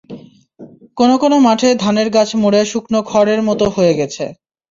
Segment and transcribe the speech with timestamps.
[0.97, 4.25] কোনো কোনো মাঠে ধানের গাছ মরে শুকনো খড়ের মতো হয়ে গেছে।